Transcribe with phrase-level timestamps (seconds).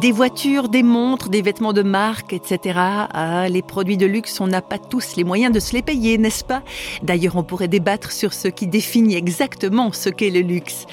[0.00, 2.78] Des voitures, des montres, des vêtements de marque, etc.
[2.78, 6.16] Ah, les produits de luxe, on n'a pas tous les moyens de se les payer,
[6.16, 6.62] n'est-ce pas?
[7.02, 10.86] D'ailleurs, on pourrait débattre sur ce qui définit exactement ce qu'est le luxe.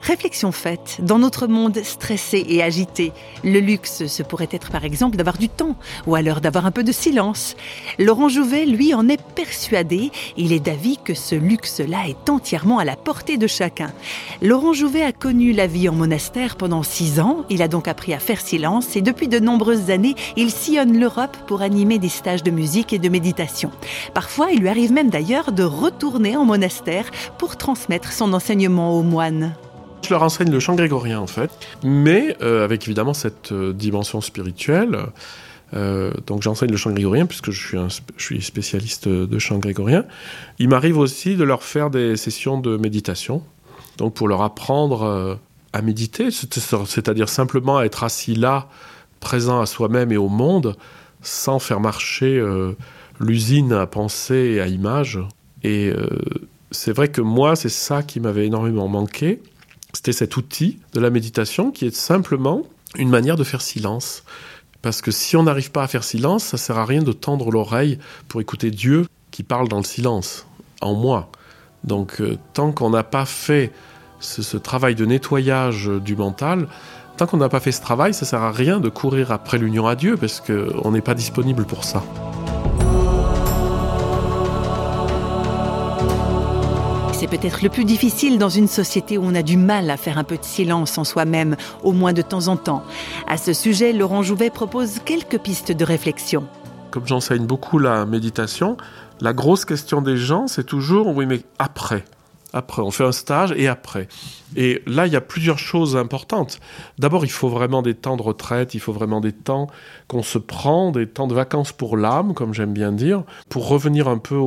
[0.00, 5.16] Réflexion faite, dans notre monde stressé et agité, le luxe, ce pourrait être par exemple
[5.16, 5.76] d'avoir du temps,
[6.06, 7.56] ou alors d'avoir un peu de silence.
[7.98, 10.10] Laurent Jouvet, lui, en est persuadé.
[10.36, 13.92] Il est d'avis que ce luxe-là est entièrement à la portée de chacun.
[14.42, 17.44] Laurent Jouvet a connu la vie en monastère pendant six ans.
[17.48, 18.40] Il a donc appris à faire
[18.94, 23.00] et depuis de nombreuses années, il sillonne l'Europe pour animer des stages de musique et
[23.00, 23.70] de méditation.
[24.14, 29.02] Parfois, il lui arrive même d'ailleurs de retourner en monastère pour transmettre son enseignement aux
[29.02, 29.54] moines.
[30.04, 31.50] Je leur enseigne le chant grégorien en fait,
[31.82, 34.98] mais euh, avec évidemment cette euh, dimension spirituelle.
[35.74, 37.78] Euh, donc j'enseigne le chant grégorien puisque je suis,
[38.16, 40.04] je suis spécialiste de chant grégorien.
[40.58, 43.42] Il m'arrive aussi de leur faire des sessions de méditation,
[43.96, 45.38] donc pour leur apprendre
[45.74, 48.68] à méditer, c'est-à-dire simplement à être assis là,
[49.20, 50.76] présent à soi-même et au monde,
[51.20, 52.42] sans faire marcher
[53.18, 55.18] l'usine à pensée et à image.
[55.64, 55.92] Et
[56.70, 59.42] c'est vrai que moi, c'est ça qui m'avait énormément manqué.
[59.92, 62.62] C'était cet outil de la méditation qui est simplement
[62.96, 64.22] une manière de faire silence.
[64.82, 67.50] Parce que si on n'arrive pas à faire silence, ça sert à rien de tendre
[67.50, 67.98] l'oreille
[68.28, 70.46] pour écouter Dieu qui parle dans le silence,
[70.80, 71.30] en moi.
[71.84, 73.72] Donc euh, tant qu'on n'a pas fait
[74.24, 76.66] ce, ce, travail de nettoyage du mental,
[77.16, 79.86] tant qu'on n'a pas fait ce travail, ça sert à rien de courir après l'union
[79.86, 82.02] à Dieu parce qu'on n'est pas disponible pour ça.
[87.24, 90.18] C'est peut-être le plus difficile dans une société où on a du mal à faire
[90.18, 92.82] un peu de silence en soi-même, au moins de temps en temps.
[93.26, 96.46] À ce sujet, Laurent Jouvet propose quelques pistes de réflexion.
[96.90, 98.76] Comme j'enseigne beaucoup la méditation,
[99.22, 102.04] la grosse question des gens, c'est toujours oui, mais après
[102.54, 104.06] après, on fait un stage et après.
[104.54, 106.60] Et là, il y a plusieurs choses importantes.
[107.00, 109.66] D'abord, il faut vraiment des temps de retraite, il faut vraiment des temps
[110.06, 114.06] qu'on se prend, des temps de vacances pour l'âme, comme j'aime bien dire, pour revenir
[114.06, 114.40] un peu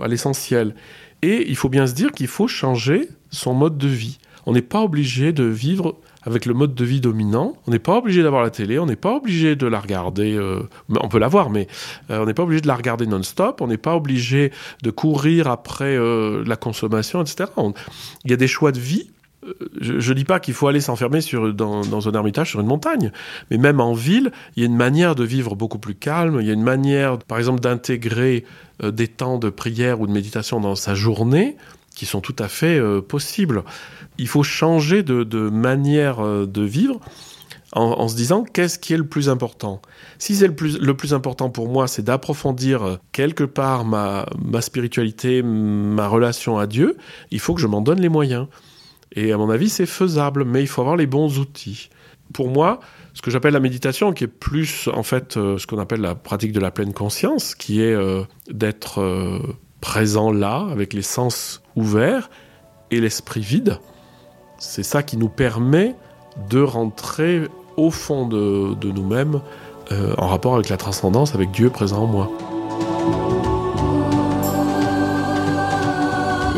[0.00, 0.76] à l'essentiel.
[1.22, 4.18] Et il faut bien se dire qu'il faut changer son mode de vie.
[4.46, 5.96] On n'est pas obligé de vivre
[6.28, 7.56] avec le mode de vie dominant.
[7.66, 10.34] On n'est pas obligé d'avoir la télé, on n'est pas obligé de la regarder.
[10.34, 11.66] Euh, on peut la voir, mais
[12.10, 13.60] euh, on n'est pas obligé de la regarder non-stop.
[13.62, 14.52] On n'est pas obligé
[14.82, 17.50] de courir après euh, la consommation, etc.
[18.24, 19.10] il y a des choix de vie.
[19.80, 21.20] Je ne dis pas qu'il faut aller s'enfermer
[21.54, 23.12] dans, dans un ermitage sur une montagne,
[23.50, 26.38] mais même en ville, il y a une manière de vivre beaucoup plus calme.
[26.40, 28.44] Il y a une manière, par exemple, d'intégrer
[28.82, 31.56] des temps de prière ou de méditation dans sa journée
[31.98, 33.64] qui sont tout à fait euh, possibles.
[34.18, 37.00] Il faut changer de, manière euh, de vivre
[37.72, 39.82] en, se disant qu'est-ce qui est le plus important?
[40.18, 40.54] Si c'est le
[40.94, 44.26] plus, important pour moi, c'est d'approfondir euh, quelque part ma
[44.60, 46.96] spiritualité, ma relation à Dieu,
[47.32, 48.46] il faut que je m'en donne les moyens.
[49.16, 51.90] Et à mon avis, c'est faisable, mais il faut avoir les bons outils.
[52.32, 52.78] Pour moi,
[53.12, 56.52] ce que j'appelle la méditation, qui est plus en fait ce qu'on appelle la pratique
[56.52, 57.96] de la pleine conscience, qui est
[58.50, 59.00] d'être
[59.80, 62.30] présent là, avec les sens ouverts
[62.90, 63.78] et l'esprit vide.
[64.58, 65.94] C'est ça qui nous permet
[66.50, 69.40] de rentrer au fond de, nous-mêmes
[69.92, 72.30] euh, en rapport avec la transcendance, avec Dieu présent en moi.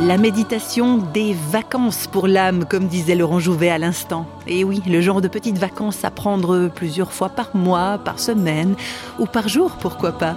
[0.07, 4.27] La méditation des vacances pour l'âme, comme disait Laurent Jouvet à l'instant.
[4.49, 8.75] Et oui, le genre de petites vacances à prendre plusieurs fois par mois, par semaine
[9.19, 10.35] ou par jour, pourquoi pas.